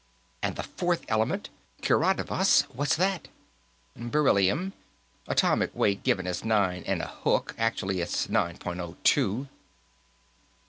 And 0.41 0.55
the 0.55 0.63
fourth 0.63 1.05
element, 1.09 1.49
kiradavas; 1.83 2.63
what's 2.73 2.95
that?" 2.95 3.27
"Beryllium. 3.95 4.73
Atomic 5.27 5.75
weight 5.75 6.01
given 6.01 6.25
as 6.25 6.43
nine 6.43 6.81
and 6.87 7.03
a 7.03 7.07
hook; 7.07 7.53
actually 7.59 8.01
it's 8.01 8.27
nine 8.27 8.57
point 8.57 8.79
oh 8.79 8.97
two." 9.03 9.47